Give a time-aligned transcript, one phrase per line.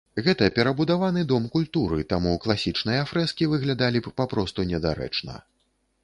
[0.25, 5.37] Гэта перабудаваны дом культуры, таму класічныя фрэскі выглядалі б папросту недарэчна.